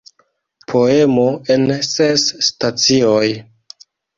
Poemo 0.71 1.27
en 1.57 1.67
ses 1.91 2.27
stacioj. 2.49 3.25